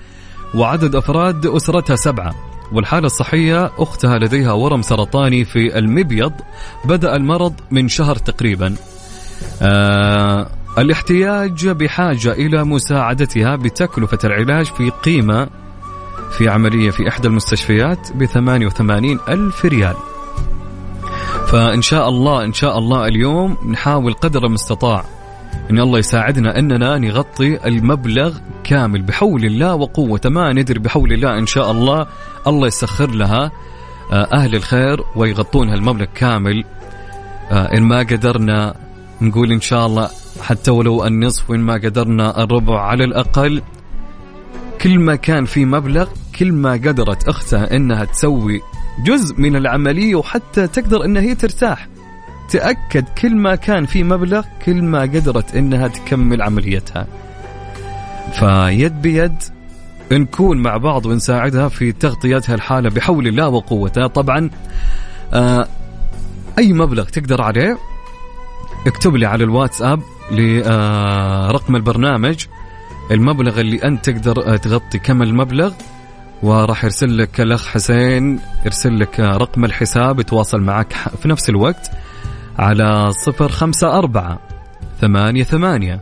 وعدد 0.56 0.96
أفراد 0.96 1.46
أسرتها 1.46 1.96
سبعة. 1.96 2.36
والحالة 2.72 3.06
الصحية 3.06 3.72
أختها 3.78 4.18
لديها 4.18 4.52
ورم 4.52 4.82
سرطاني 4.82 5.46
في 5.46 5.78
المبيض 5.78 6.34
بدأ 6.86 7.16
المرض 7.16 7.54
من 7.72 7.88
شهر 7.88 8.16
تقريبا. 8.16 8.76
آه 9.62 10.48
الاحتياج 10.78 11.68
بحاجة 11.70 12.32
إلى 12.32 12.64
مساعدتها 12.64 13.56
بتكلفة 13.56 14.18
العلاج 14.24 14.66
في 14.66 14.90
قيمة 14.90 15.48
في 16.38 16.50
عملية 16.50 16.92
في 16.92 17.08
إحدى 17.10 17.28
المستشفيات 17.28 18.12
ب 18.16 18.26
88 18.26 19.20
ألف 19.30 19.66
ريال. 19.66 19.96
فإن 21.54 21.82
شاء 21.82 22.10
الله 22.10 22.44
إن 22.44 22.54
شاء 22.54 22.78
الله 22.78 23.08
اليوم 23.08 23.58
نحاول 23.70 24.14
قدر 24.14 24.46
المستطاع 24.46 25.06
إن 25.72 25.80
الله 25.80 26.00
يساعدنا 26.00 26.60
أننا 26.60 26.98
نغطي 26.98 27.68
المبلغ 27.68 28.38
كامل 28.64 29.02
بحول 29.02 29.46
الله 29.46 29.76
وقوته 29.76 30.30
ما 30.30 30.54
ندري 30.54 30.80
بحول 30.80 31.14
الله 31.14 31.38
إن 31.38 31.46
شاء 31.46 31.72
الله 31.72 32.08
الله 32.48 32.68
يسخر 32.68 33.10
لها 33.12 33.52
آه، 34.12 34.28
أهل 34.34 34.56
الخير 34.56 35.04
ويغطونها 35.16 35.74
المبلغ 35.74 36.06
كامل. 36.16 36.64
آه، 37.52 37.78
إن 37.78 37.84
ما 37.84 38.00
قدرنا 38.00 38.76
نقول 39.22 39.52
إن 39.52 39.62
شاء 39.62 39.86
الله 39.86 40.10
حتى 40.42 40.72
ولو 40.72 41.06
النصف 41.06 41.50
وإن 41.50 41.60
ما 41.60 41.74
قدرنا 41.74 42.44
الربع 42.44 42.82
على 42.82 43.04
الأقل. 43.04 43.62
كل 44.82 45.00
ما 45.00 45.16
كان 45.16 45.46
في 45.46 45.66
مبلغ 45.66 46.08
كل 46.40 46.52
ما 46.52 46.72
قدرت 46.72 47.28
أختها 47.28 47.76
إنها 47.76 48.06
تسوي 48.06 48.62
جزء 49.00 49.36
من 49.38 49.56
العملية 49.56 50.16
وحتى 50.16 50.68
تقدر 50.68 51.06
انها 51.06 51.22
هي 51.22 51.36
ترتاح. 51.36 51.88
تأكد 52.50 53.06
كل 53.22 53.36
ما 53.36 53.56
كان 53.56 53.86
في 53.86 54.04
مبلغ 54.04 54.46
كل 54.66 54.82
ما 54.82 55.02
قدرت 55.02 55.56
إنها 55.56 55.88
تكمل 55.88 56.42
عمليتها. 56.42 57.08
فيد 58.32 59.02
بيد 59.02 59.36
نكون 60.12 60.58
مع 60.58 60.78
بعض 60.78 61.06
ونساعدها 61.06 61.68
في 61.68 61.92
تغطيتها 61.92 62.56
الحالة 62.56 62.90
بحول 62.90 63.28
الله 63.28 63.48
وقوته 63.48 64.08
طبعا 64.08 64.50
آه 65.34 65.68
أي 66.58 66.74
مبلغ 66.74 67.04
تقدر 67.04 67.42
عليه 67.42 67.78
اكتب 68.88 69.16
لي 69.16 69.26
على 69.26 69.44
الواتساب 69.44 70.02
لرقم 70.32 71.74
آه 71.74 71.78
البرنامج 71.78 72.46
المبلغ 73.12 73.60
اللي 73.60 73.78
أنت 73.84 74.10
تقدر 74.10 74.58
تغطي 74.58 75.00
كم 75.00 75.22
المبلغ 75.22 75.74
وراح 76.44 76.84
يرسل 76.84 77.18
لك 77.18 77.42
الأخ 77.42 77.68
حسين 77.68 78.40
يرسل 78.66 79.00
لك 79.00 79.20
رقم 79.20 79.66
الحساب 79.66 80.20
يتواصل 80.20 80.62
معك 80.62 80.94
في 81.22 81.28
نفس 81.28 81.50
الوقت 81.50 81.92
على 82.60 83.12
صفر 83.12 83.50
خمسة 83.50 83.98
أربعة 83.98 84.40
ثمانية 85.02 85.44
ثمانية 85.44 86.00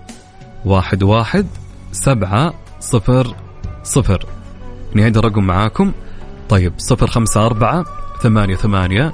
واحد 0.66 1.04
واحد 1.04 1.48
سبعة 1.92 2.54
صفر 2.80 3.36
صفر. 3.84 4.26
نعيد 4.94 5.18
الرقم 5.18 5.44
معاكم. 5.44 5.92
طيب 6.50 6.74
صفر 6.78 7.08
خمسة 7.08 7.46
أربعة 7.46 7.86
ثمانية 8.22 8.56
ثمانية 8.56 9.14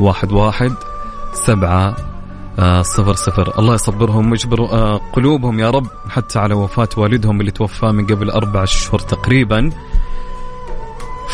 واحد 0.00 0.32
واحد 0.32 0.72
سبعة 1.32 1.96
آه 2.58 2.82
صفر 2.82 3.14
صفر. 3.14 3.58
الله 3.58 3.74
يصبرهم 3.74 4.30
ويجبر 4.30 4.60
آه 4.60 5.00
قلوبهم 5.12 5.60
يا 5.60 5.70
رب 5.70 5.86
حتى 6.08 6.38
على 6.38 6.54
وفاة 6.54 6.88
والدهم 6.96 7.40
اللي 7.40 7.50
توفى 7.50 7.86
من 7.86 8.06
قبل 8.06 8.30
أربع 8.30 8.62
أشهر 8.62 8.98
تقريبا. 8.98 9.70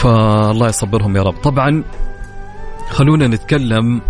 فالله 0.02 0.68
يصبرهم 0.68 1.16
يا 1.16 1.22
رب. 1.22 1.34
طبعا 1.42 1.84
خلونا 2.90 3.26
نتكلم 3.26 4.00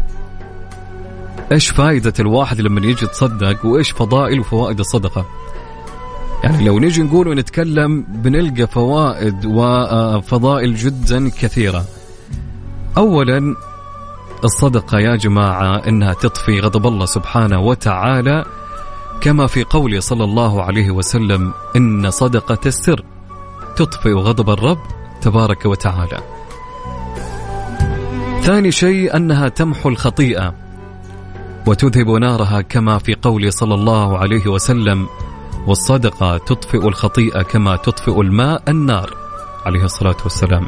إيش 1.53 1.71
فائدة 1.71 2.13
الواحد 2.21 2.61
لما 2.61 2.81
يجي 2.81 3.05
يتصدق 3.05 3.67
وإيش 3.67 3.91
فضائل 3.91 4.41
وفوائد 4.41 4.79
الصدقة. 4.79 5.27
يعني 6.45 6.65
لو 6.65 6.79
نيجي 6.79 7.03
نقول 7.03 7.29
ونتكلم 7.29 8.07
بنلقى 8.09 8.67
فوائد 8.67 9.47
وفضائل 9.47 10.75
جدا 10.75 11.29
كثيرة. 11.29 11.85
اولا 12.97 13.57
الصدقة 14.45 14.99
يا 14.99 15.17
جماعة 15.17 15.77
إنها 15.89 16.13
تطفي 16.13 16.61
غضب 16.61 16.87
الله 16.87 17.07
سبحانه 17.07 17.61
وتعالى 17.61 18.45
كما 19.21 19.47
في 19.47 19.65
قوله 19.65 20.01
صلى 20.01 20.25
الله 20.25 20.63
عليه 20.63 20.91
وسلم 20.91 21.53
إن 21.77 22.11
صدقة 22.11 22.59
السر 22.67 23.05
تطفئ 23.77 24.13
غضب 24.13 24.51
الرب 24.51 24.79
تبارك 25.23 25.67
وتعالى. 25.67 26.19
ثاني 28.43 28.73
شيء 28.73 29.17
أنها 29.17 29.49
تمحو 29.49 29.89
الخطيئة 29.89 30.55
وتذهب 31.67 32.11
نارها 32.11 32.61
كما 32.61 32.99
في 32.99 33.15
قوله 33.15 33.51
صلى 33.51 33.75
الله 33.75 34.19
عليه 34.19 34.47
وسلم 34.47 35.07
والصدقة 35.67 36.39
تطفئ 36.39 36.89
الخطيئة 36.89 37.43
كما 37.43 37.77
تطفئ 37.77 38.21
الماء 38.21 38.63
النار 38.69 39.11
عليه 39.67 39.85
الصلاة 39.85 40.17
والسلام. 40.25 40.67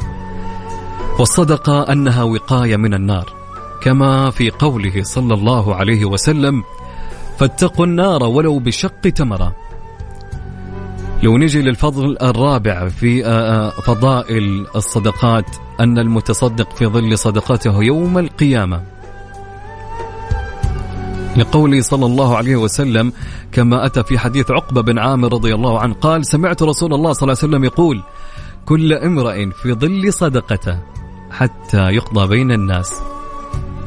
والصدقة 1.19 1.91
أنها 1.91 2.23
وقاية 2.23 2.77
من 2.77 2.93
النار 2.93 3.33
كما 3.81 4.29
في 4.29 4.49
قوله 4.49 5.03
صلى 5.03 5.33
الله 5.33 5.75
عليه 5.75 6.05
وسلم 6.05 6.63
فاتقوا 7.37 7.85
النار 7.85 8.23
ولو 8.23 8.59
بشق 8.59 9.01
تمرة 9.01 9.55
لو 11.23 11.37
نجي 11.37 11.61
للفضل 11.61 12.17
الرابع 12.21 12.89
في 12.89 13.25
آه، 13.25 13.29
آه، 13.29 13.69
فضائل 13.69 14.67
الصدقات 14.75 15.45
أن 15.79 15.99
المتصدق 15.99 16.75
في 16.75 16.87
ظل 16.87 17.17
صدقته 17.17 17.83
يوم 17.83 18.17
القيامة. 18.17 18.81
لقوله 21.37 21.81
صلى 21.81 22.05
الله 22.05 22.37
عليه 22.37 22.55
وسلم 22.55 23.13
كما 23.51 23.85
أتى 23.85 24.03
في 24.03 24.19
حديث 24.19 24.51
عقبة 24.51 24.81
بن 24.81 24.99
عامر 24.99 25.33
رضي 25.33 25.55
الله 25.55 25.79
عنه 25.79 25.93
قال 25.93 26.25
سمعت 26.25 26.63
رسول 26.63 26.93
الله 26.93 27.13
صلى 27.13 27.23
الله 27.23 27.37
عليه 27.41 27.49
وسلم 27.53 27.63
يقول 27.63 28.03
كل 28.65 28.93
امرئ 28.93 29.49
في 29.51 29.73
ظل 29.73 30.13
صدقته 30.13 30.79
حتى 31.31 31.89
يقضى 31.89 32.27
بين 32.27 32.51
الناس. 32.51 33.01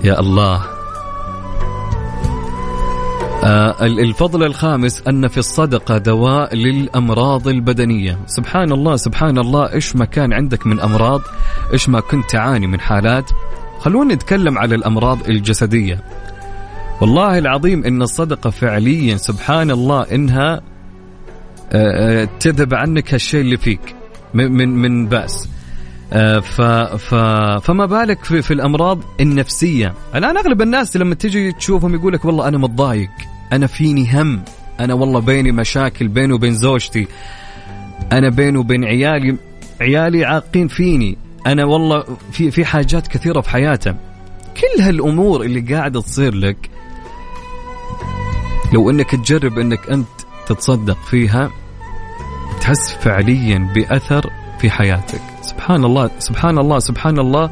يا 0.05 0.21
الله 0.21 0.78
الفضل 3.83 4.43
الخامس 4.45 5.03
أن 5.09 5.29
في 5.29 5.39
الصدقة 5.39 5.99
دواء 5.99 6.55
للأمراض 6.55 7.49
البدنية. 7.49 8.19
سبحان 8.27 8.73
الله 8.73 8.97
سبحان 8.97 9.39
الله 9.39 9.73
إيش 9.73 9.97
ما 9.97 10.05
كان 10.05 10.33
عندك 10.33 10.67
من 10.67 10.81
أمراض 10.81 11.21
إيش 11.73 11.89
ما 11.89 12.01
كنت 12.01 12.31
تعاني 12.31 12.67
من 12.67 12.81
حالات. 12.81 13.31
خلونا 13.79 14.15
نتكلم 14.15 14.59
على 14.59 14.75
الأمراض 14.75 15.29
الجسدية. 15.29 16.01
والله 17.01 17.39
العظيم 17.39 17.85
إن 17.85 18.03
الصدقة 18.03 18.51
فعليا 18.51 19.17
سبحان 19.17 19.71
الله 19.71 20.03
إنها 20.03 20.61
آه، 21.73 22.23
آه، 22.23 22.29
تذهب 22.41 22.75
عنك 22.75 23.15
هالشيء 23.15 23.41
اللي 23.41 23.57
فيك 23.57 23.95
من 24.35 24.53
من 24.53 24.69
من 24.69 25.09
آه، 26.13 26.39
ف 26.39 26.61
ف 26.97 27.15
فما 27.65 27.87
بالك 27.87 28.25
في, 28.25 28.43
في 28.43 28.55
الأمراض 28.55 28.99
النفسية؟ 29.21 29.95
الآن 30.15 30.37
أغلب 30.37 30.63
الناس 30.63 30.97
لما 30.97 31.15
تجي 31.15 31.53
تشوفهم 31.53 31.95
يقول 31.95 32.13
لك 32.13 32.25
والله 32.25 32.49
أنا 32.49 32.59
متضايق. 32.59 33.11
أنا 33.53 33.67
فيني 33.67 34.21
هم. 34.21 34.43
أنا 34.81 34.95
والله 34.95 35.21
بيني 35.21 35.53
مشاكل 35.53 36.09
بيني 36.09 36.33
وبين 36.33 36.55
زوجتي. 36.55 37.07
أنا 38.13 38.29
بيني 38.29 38.59
وبين 38.59 38.85
عيالي 38.85 39.37
عيالي 39.81 40.25
عاقين 40.25 40.69
فيني. 40.69 41.19
أنا 41.47 41.65
والله 41.65 42.05
في 42.33 42.51
في 42.51 42.65
حاجات 42.65 43.07
كثيرة 43.07 43.41
في 43.41 43.51
حياته 43.51 43.95
كل 44.57 44.83
هالأمور 44.83 45.43
اللي 45.43 45.75
قاعدة 45.75 46.01
تصير 46.01 46.35
لك 46.35 46.71
لو 48.73 48.91
إنك 48.91 49.11
تجرب 49.11 49.59
إنك 49.59 49.91
أنت 49.91 50.09
تتصدق 50.47 50.99
فيها 51.11 51.51
تحس 52.61 52.93
فعليا 52.93 53.59
بأثر 53.75 54.31
في 54.61 54.71
حياتك. 54.71 55.21
سبحان 55.43 55.85
الله 55.85 56.11
سبحان 56.19 56.59
الله 56.59 56.79
سبحان 56.79 57.19
الله. 57.19 57.51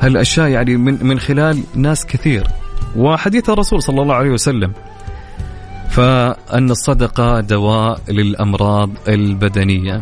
هالأشياء 0.00 0.48
يعني 0.48 0.76
من 0.76 1.06
من 1.06 1.18
خلال 1.18 1.62
ناس 1.74 2.06
كثير. 2.06 2.46
وحديث 2.96 3.50
الرسول 3.50 3.82
صلى 3.82 4.02
الله 4.02 4.14
عليه 4.14 4.30
وسلم. 4.30 4.72
فأن 5.90 6.70
الصدقة 6.70 7.40
دواء 7.40 8.00
للأمراض 8.08 8.90
البدنية 9.08 10.00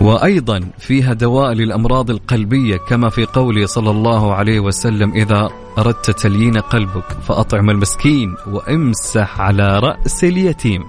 وأيضا 0.00 0.60
فيها 0.78 1.12
دواء 1.12 1.52
للأمراض 1.52 2.10
القلبية 2.10 2.76
كما 2.76 3.08
في 3.08 3.24
قوله 3.24 3.66
صلى 3.66 3.90
الله 3.90 4.34
عليه 4.34 4.60
وسلم 4.60 5.12
إذا 5.12 5.50
أردت 5.78 6.10
تليين 6.10 6.58
قلبك 6.58 7.04
فأطعم 7.22 7.70
المسكين 7.70 8.34
وامسح 8.46 9.40
على 9.40 9.78
رأس 9.78 10.24
اليتيم. 10.24 10.82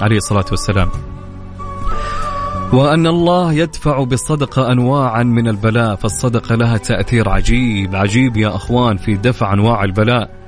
عليه 0.00 0.16
الصلاة 0.16 0.44
والسلام. 0.50 0.88
وأن 2.72 3.06
الله 3.06 3.52
يدفع 3.52 4.04
بالصدقة 4.04 4.72
انواعا 4.72 5.22
من 5.22 5.48
البلاء 5.48 5.96
فالصدقة 5.96 6.54
لها 6.54 6.76
تأثير 6.76 7.28
عجيب 7.28 7.96
عجيب 7.96 8.36
يا 8.36 8.56
أخوان 8.56 8.96
في 8.96 9.14
دفع 9.14 9.52
أنواع 9.52 9.84
البلاء. 9.84 10.41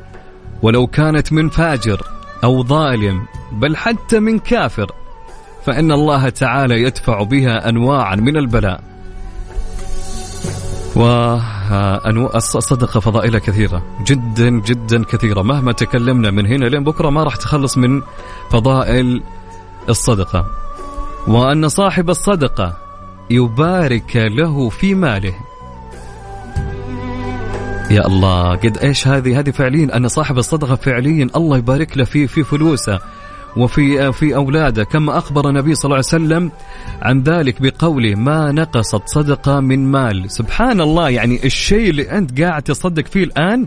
ولو 0.62 0.86
كانت 0.86 1.32
من 1.32 1.48
فاجر 1.48 2.02
أو 2.44 2.64
ظالم 2.64 3.26
بل 3.52 3.76
حتى 3.76 4.20
من 4.20 4.38
كافر 4.38 4.92
فإن 5.66 5.92
الله 5.92 6.28
تعالى 6.28 6.82
يدفع 6.82 7.22
بها 7.22 7.68
أنواعا 7.68 8.16
من 8.16 8.36
البلاء. 8.36 8.80
والصدقة 10.96 13.00
فضائلها 13.00 13.40
كثيرة 13.40 13.82
جدا 14.06 14.50
جدا 14.50 15.04
كثيرة. 15.04 15.42
مهما 15.42 15.72
تكلمنا 15.72 16.30
من 16.30 16.46
هنا 16.46 16.64
لين 16.64 16.84
بكرة 16.84 17.10
ما 17.10 17.24
راح 17.24 17.36
تخلص 17.36 17.78
من 17.78 18.02
فضائل 18.50 19.22
الصدقة. 19.88 20.46
وأن 21.28 21.68
صاحب 21.68 22.10
الصدقة 22.10 22.76
يبارك 23.30 24.16
له 24.16 24.68
في 24.68 24.94
ماله. 24.94 25.34
يا 27.90 28.06
الله 28.06 28.56
قد 28.56 28.78
إيش 28.78 29.08
هذه؟ 29.08 29.38
هذه 29.38 29.50
فعليا 29.50 29.96
أن 29.96 30.08
صاحب 30.08 30.38
الصدقة 30.38 30.74
فعليا 30.74 31.28
الله 31.36 31.58
يبارك 31.58 31.98
له 31.98 32.04
في 32.04 32.26
في 32.26 32.44
فلوسه 32.44 33.00
وفي 33.56 34.12
في 34.12 34.34
أولاده. 34.36 34.84
كما 34.84 35.18
أخبر 35.18 35.48
النبي 35.48 35.74
صلى 35.74 35.84
الله 35.84 35.96
عليه 35.96 36.06
وسلم 36.06 36.50
عن 37.02 37.22
ذلك 37.22 37.62
بقوله 37.62 38.14
ما 38.14 38.52
نقصت 38.52 39.02
صدقة 39.06 39.60
من 39.60 39.90
مال. 39.90 40.30
سبحان 40.30 40.80
الله 40.80 41.08
يعني 41.08 41.44
الشيء 41.46 41.90
اللي 41.90 42.10
أنت 42.10 42.40
قاعد 42.40 42.62
تصدق 42.62 43.06
فيه 43.06 43.24
الآن 43.24 43.66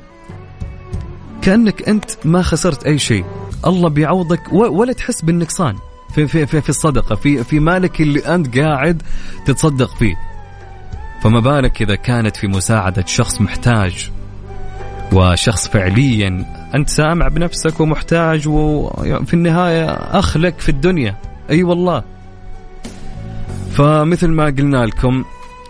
كأنك 1.42 1.90
أنت 1.90 2.12
ما 2.26 2.42
خسرت 2.42 2.84
أي 2.84 3.00
شيء. 3.00 3.26
الله 3.68 3.90
بيعوضك 3.90 4.54
ولا 4.54 4.94
تحس 4.94 5.22
بالنقصان 5.22 5.76
في 6.16 6.28
في 6.28 6.46
في, 6.46 6.62
في 6.62 6.70
الصدقة 6.70 7.16
في 7.16 7.44
في 7.44 7.60
مالك 7.60 8.02
اللي 8.02 8.20
أنت 8.20 8.58
قاعد 8.58 9.02
تتصدق 9.46 9.96
فيه. 9.96 10.16
فما 11.22 11.40
بالك 11.40 11.82
إذا 11.82 11.96
كانت 11.96 12.38
في 12.38 12.48
مساعدة 12.48 13.06
شخص 13.06 13.42
محتاج 13.42 14.12
وشخص 15.14 15.68
فعليا 15.68 16.46
أنت 16.76 16.90
سامع 16.90 17.28
بنفسك 17.28 17.80
ومحتاج 17.80 18.48
وفي 18.48 19.34
النهاية 19.34 19.86
أخ 19.92 20.38
لك 20.38 20.60
في 20.60 20.70
الدنيا. 20.70 21.16
أي 21.50 21.56
أيوة 21.56 21.70
والله. 21.70 22.04
فمثل 23.72 24.28
ما 24.28 24.46
قلنا 24.46 24.86
لكم 24.86 25.24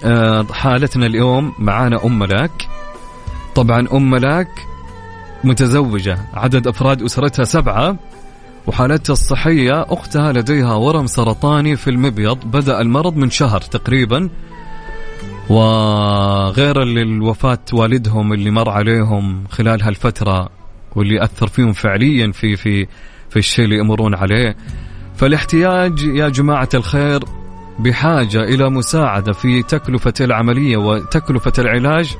آه، 0.05 0.43
حالتنا 0.43 1.05
اليوم 1.05 1.53
معانا 1.59 2.05
أم 2.05 2.19
ملاك. 2.19 2.67
طبعا 3.55 3.87
أم 3.93 4.09
ملاك 4.09 4.49
متزوجة 5.43 6.17
عدد 6.33 6.67
أفراد 6.67 7.01
أسرتها 7.01 7.45
سبعة 7.45 7.95
وحالتها 8.67 9.13
الصحية 9.13 9.85
أختها 9.89 10.33
لديها 10.33 10.73
ورم 10.73 11.07
سرطاني 11.07 11.75
في 11.75 11.89
المبيض 11.89 12.37
بدأ 12.45 12.81
المرض 12.81 13.15
من 13.15 13.29
شهر 13.29 13.61
تقريبا. 13.61 14.29
وغير 15.49 16.81
الوفاة 16.83 17.59
والدهم 17.73 18.33
اللي 18.33 18.51
مر 18.51 18.69
عليهم 18.69 19.43
خلال 19.49 19.81
هالفترة 19.83 20.49
واللي 20.95 21.23
أثر 21.23 21.47
فيهم 21.47 21.73
فعليا 21.73 22.31
في 22.31 22.55
في 22.55 22.87
في 23.29 23.37
الشيء 23.39 23.65
اللي 23.65 23.77
يمرون 23.77 24.15
عليه. 24.15 24.55
فالاحتياج 25.15 26.03
يا 26.03 26.29
جماعة 26.29 26.69
الخير 26.73 27.23
بحاجة 27.79 28.43
إلى 28.43 28.69
مساعدة 28.69 29.33
في 29.33 29.63
تكلفة 29.63 30.13
العملية 30.21 30.77
وتكلفة 30.77 31.53
العلاج 31.59 32.17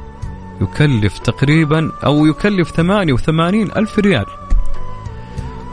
يكلف 0.62 1.20
تقريبا 1.20 1.92
أو 2.06 2.26
يكلف 2.26 2.72
88 2.72 3.72
ألف 3.78 4.00
ريال. 4.00 4.26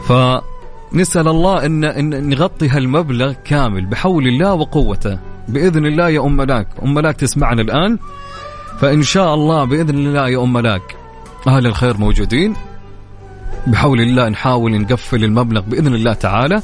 فنسأل 0.07 1.27
الله 1.27 1.65
أن, 1.65 2.29
نغطي 2.29 2.69
هالمبلغ 2.69 3.33
كامل 3.33 3.85
بحول 3.85 4.27
الله 4.27 4.53
وقوته. 4.53 5.34
بإذن 5.47 5.85
الله 5.85 6.09
يا 6.09 6.19
أم 6.19 6.37
ملاك. 6.37 6.67
أم 6.83 6.93
ملاك 6.93 7.15
تسمعنا 7.15 7.61
الآن. 7.61 7.97
فإن 8.79 9.03
شاء 9.03 9.33
الله 9.33 9.63
بإذن 9.63 9.97
الله 9.97 10.29
يا 10.29 10.43
أم 10.43 10.53
ملاك 10.53 10.95
أهل 11.47 11.67
الخير 11.67 11.97
موجودين. 11.97 12.55
بحول 13.67 14.01
الله 14.01 14.29
نحاول 14.29 14.81
نقفل 14.81 15.23
المبلغ 15.23 15.61
بإذن 15.61 15.95
الله 15.95 16.13
تعالى. 16.13 16.61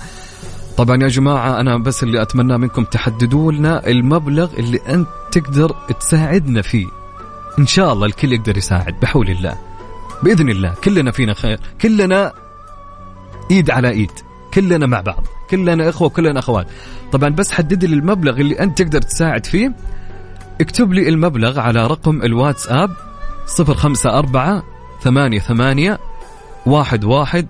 طبعا 0.77 1.03
يا 1.03 1.07
جماعة 1.07 1.59
أنا 1.59 1.77
بس 1.77 2.03
اللي 2.03 2.21
اتمناه 2.21 2.57
منكم 2.57 2.83
تحددوا 2.83 3.51
لنا 3.51 3.87
المبلغ 3.87 4.49
اللي 4.59 4.79
أنت 4.89 5.07
تقدر 5.31 5.75
تساعدنا 5.99 6.61
فيه. 6.61 6.87
إن 7.59 7.67
شاء 7.67 7.93
الله 7.93 8.05
الكل 8.05 8.33
يقدر 8.33 8.57
يساعد 8.57 8.99
بحول 9.01 9.29
الله. 9.29 9.57
بإذن 10.23 10.49
الله 10.49 10.73
كلنا 10.83 11.11
فينا 11.11 11.33
خير. 11.33 11.59
كلنا 11.81 12.33
إيد 13.51 13.71
على 13.71 13.89
إيد. 13.89 14.11
كلنا 14.53 14.85
مع 14.85 15.01
بعض. 15.01 15.23
كلنا 15.51 15.89
إخوة 15.89 16.09
كلنا 16.09 16.39
أخوات. 16.39 16.67
طبعا 17.11 17.29
بس 17.29 17.51
حدد 17.51 17.85
لي 17.85 17.95
المبلغ 17.95 18.39
اللي 18.39 18.59
أنت 18.59 18.81
تقدر 18.81 19.01
تساعد 19.01 19.45
فيه. 19.45 19.73
اكتب 20.61 20.93
لي 20.93 21.09
المبلغ 21.09 21.59
على 21.59 21.87
رقم 21.87 22.21
الواتساب 22.21 22.91
صفر 23.45 23.73
خمسة 23.73 24.17
أربعة 24.19 24.63
ثمانية 25.01 25.39
ثمانية 25.39 25.99
واحد 26.65 27.03
واحد 27.03 27.45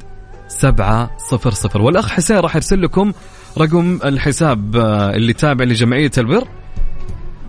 سبعة 0.47 1.09
صفر 1.17 1.51
صفر. 1.51 1.81
والأخ 1.81 2.09
حسين 2.09 2.37
راح 2.37 2.55
يرسل 2.55 2.81
لكم 2.81 3.13
رقم 3.57 3.99
الحساب 4.05 4.75
آه، 4.75 5.15
اللي 5.15 5.33
تابع 5.33 5.65
لجمعية 5.65 6.11
البر. 6.17 6.47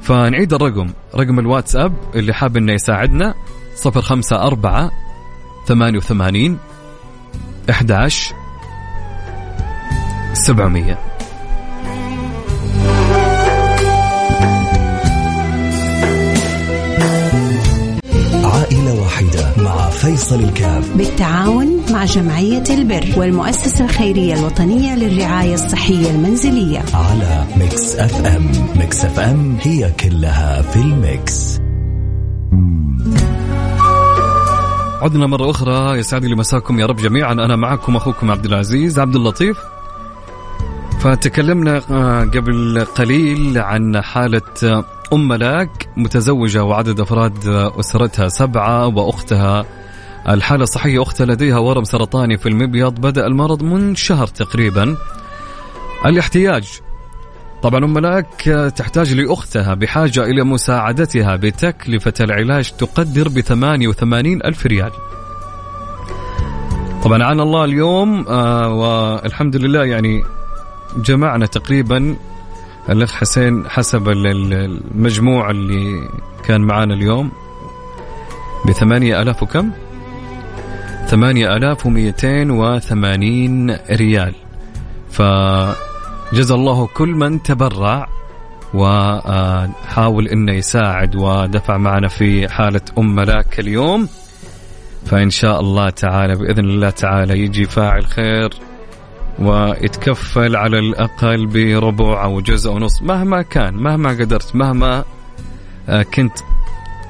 فنعيد 0.02 0.52
الرقم 0.54 0.90
رقم 1.14 1.38
الواتساب 1.38 1.94
اللي 2.14 2.32
حاب 2.34 2.56
إنه 2.56 2.72
يساعدنا 2.72 3.34
صفر 3.74 4.02
خمسة 4.02 4.36
أربعة 4.42 4.90
ثمانية 5.66 5.98
وثمانين 5.98 6.58
أحداش 7.70 8.34
سبعمية. 10.33 10.99
عائلة 18.45 19.01
واحدة 19.01 19.53
مع 19.64 19.90
فيصل 19.90 20.40
الكاف. 20.40 20.97
بالتعاون 20.97 21.81
مع 21.92 22.05
جمعية 22.05 22.64
البر 22.71 23.07
والمؤسسة 23.16 23.85
الخيرية 23.85 24.35
الوطنية 24.35 24.95
للرعاية 24.95 25.55
الصحية 25.55 26.11
المنزلية. 26.11 26.83
على 26.95 27.45
Mix 27.57 27.96
FM. 27.96 28.50
Mix 28.76 29.05
FM 29.05 29.57
هي 29.61 29.92
كلها 30.01 30.62
في 30.62 30.77
ال 30.76 30.93
mix. 30.93 31.59
عدنا 35.03 35.27
مرة 35.27 35.51
أخرى. 35.51 35.99
يسعد 35.99 36.25
لي 36.25 36.35
مساكم 36.35 36.81
يا 36.81 36.87
رب 36.87 36.97
جميعا. 36.97 37.33
أنا 37.33 37.57
معكم 37.57 37.97
أخوكم 37.97 38.31
عبد 38.31 38.45
العزيز. 38.45 38.99
عبد 38.99 39.16
اللطيف. 39.16 39.59
فتكلمنا 41.02 41.82
آه، 41.90 42.24
قبل 42.24 42.84
قليل 42.94 43.58
عن 43.58 44.00
حالة 44.00 44.40
آه، 44.64 44.84
أم 45.12 45.28
ملاك 45.28 45.88
متزوجة 45.96 46.64
وعدد 46.64 47.00
أفراد 47.00 47.48
آه، 47.48 47.80
أسرتها 47.80 48.28
سبعة 48.28 48.86
وأختها. 48.86 49.64
الحالة 50.28 50.62
الصحية 50.62 51.02
أختها 51.02 51.26
لديها 51.26 51.58
ورم 51.58 51.84
سرطاني 51.84 52.38
في 52.38 52.48
المبيض 52.48 53.00
بدأ 53.00 53.26
المرض 53.26 53.62
من 53.62 53.94
شهر 53.94 54.26
تقريبا. 54.26 54.96
الاحتياج 56.06 56.80
طبعا 57.62 57.84
أم 57.84 57.94
ملاك 57.94 58.72
تحتاج 58.76 59.14
لأختها 59.14 59.74
بحاجة 59.74 60.24
إلى 60.24 60.44
مساعدتها 60.44 61.36
بتكلفة 61.36 62.14
العلاج 62.20 62.70
تقدر 62.70 63.28
ب 63.28 63.40
88 63.40 64.42
ألف 64.44 64.66
ريال. 64.66 64.90
طبعا 67.04 67.24
عن 67.24 67.40
الله 67.40 67.64
اليوم 67.64 68.28
آه 68.28 68.68
والحمد 68.74 69.56
لله 69.56 69.84
يعني 69.84 70.24
جمعنا 70.96 71.46
تقريبا 71.46 72.16
الأخ 72.88 73.12
حسين 73.14 73.68
حسب 73.68 74.09
المجموع 74.09 75.50
اللي 75.50 76.09
كان 76.44 76.61
معانا 76.61 76.94
اليوم. 76.94 77.31
بثمانية 78.68 79.22
ألاف 79.22 79.42
وكم؟ 79.42 79.70
ثمانية 81.07 81.57
ألاف 81.57 81.87
ومئتين 81.87 82.50
وثمانين 82.50 83.76
ريال. 83.90 84.35
فجزا 85.11 86.55
الله 86.55 86.87
كل 86.87 87.09
من 87.09 87.42
تبرع 87.42 88.09
وحاول 88.74 90.28
إنه 90.28 90.52
يساعد 90.52 91.16
ودفع 91.16 91.76
معنا 91.76 92.09
في 92.09 92.48
حالة 92.48 92.81
أم 92.98 93.14
ملاك 93.14 93.61
اليوم. 93.61 94.09
فإن 95.07 95.31
شاء 95.31 95.61
الله 95.61 95.90
تعالى 95.90 96.35
بإذن 96.37 96.64
الله 96.64 96.90
تعالى 96.90 97.38
يجي 97.38 97.64
فاعل 97.64 98.07
خير. 98.07 98.50
ويتكفل 99.38 100.57
على 100.57 100.79
الأقل 100.79 101.47
بربع 101.47 102.25
أو 102.25 102.40
جزء 102.40 102.71
أو 102.71 102.79
نص 102.79 103.03
مهما 103.03 103.42
كان 103.42 103.75
مهما 103.75 104.11
قدرت 104.11 104.57
مهما 104.57 105.05
آه، 105.88 106.03
كنت 106.03 106.38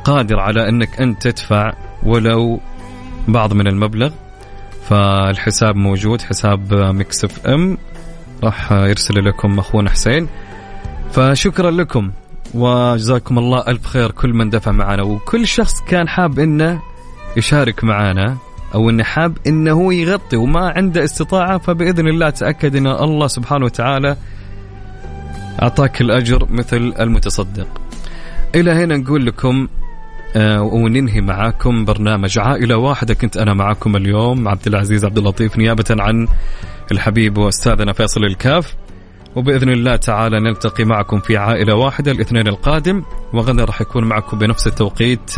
قادر 0.05 0.41
على 0.41 0.69
أنك 0.69 1.01
أنت 1.01 1.29
تدفع 1.29 1.73
ولو 2.03 2.61
بعض 3.29 3.53
من 3.53 3.67
المبلغ. 3.67 4.11
فالحساب 4.89 5.77
موجود 5.77 6.23
حساب 6.23 6.75
مكسف 6.75 7.47
إم. 7.47 7.79
راح 8.45 8.73
يرسل 8.73 9.25
لكم 9.25 9.59
أخونا 9.59 9.91
حسين. 9.91 10.29
فشكرا 11.13 11.71
لكم 11.71 12.11
وجزاكم 12.55 13.39
الله 13.39 13.65
ألف 13.69 13.87
خير 13.87 14.11
كل 14.11 14.35
من 14.35 14.51
دفع 14.51 14.73
معنا. 14.73 15.03
وكل 15.03 15.47
شخص 15.47 15.81
كان 15.81 16.09
حاب 16.09 16.39
إنه 16.39 16.81
يشارك 17.37 17.85
معنا 17.85 18.37
أو 18.75 18.91
انه 18.91 19.05
حاب 19.05 19.39
إنه 19.47 19.73
هو 19.73 19.91
يغطي 19.91 20.37
وما 20.37 20.71
عنده 20.77 21.05
استطاعة 21.05 21.59
فبإذن 21.59 22.09
الله 22.09 22.31
تأكد 22.31 22.77
إن 22.77 22.87
الله 22.87 23.27
سبحانه 23.27 23.65
وتعالى 23.65 24.17
أعطاك 25.63 26.01
الأجر 26.01 26.47
مثل 26.51 26.95
المتصدق. 27.01 27.67
إلى 28.55 28.71
هنا 28.71 28.97
نقول 28.97 29.27
لكم 29.27 29.69
آه 30.37 30.63
وننهي 30.63 31.21
معاكم 31.21 31.85
برنامج 31.85 32.39
عائلة 32.39 32.77
واحدة 32.77 33.15
كنت 33.15 33.37
أنا 33.37 33.55
معاكم 33.55 33.97
اليوم 33.97 34.49
عبد 34.49 34.67
العزيز 34.67 35.05
عبد 35.05 35.19
اللطيف 35.19 35.57
نيابة 35.59 35.85
عن 35.91 36.29
الحبيب 36.93 37.39
وأستاذنا 37.39 37.93
فيصل 37.93 38.25
الكاف 38.25 38.75
وبإذن 39.37 39.69
الله 39.69 39.97
تعالى 39.97 40.41
نلتقي 40.41 40.85
معكم 40.85 41.21
في 41.21 41.37
عائلة 41.37 41.75
واحدة 41.75 42.13
الاثنين 42.13 42.49
القادم 42.49 43.03
وغدا 43.33 43.65
راح 43.65 43.81
يكون 43.81 44.05
معكم 44.05 44.39
بنفس 44.39 44.67
التوقيت 44.67 45.31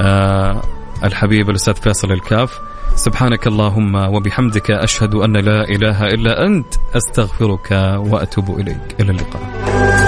آه 0.00 0.62
الحبيب 1.04 1.50
الأستاذ 1.50 1.74
فيصل 1.74 2.12
الكاف. 2.12 2.58
سبحانك 2.94 3.46
اللهم 3.46 3.94
وبحمدك 3.94 4.70
أشهد 4.70 5.14
أن 5.14 5.36
لا 5.36 5.68
إله 5.68 6.06
إلا 6.06 6.46
أنت 6.46 6.74
أستغفرك 6.96 7.70
وأتوب 7.96 8.60
إليك. 8.60 9.00
إلى 9.00 9.10
اللقاء. 9.10 10.07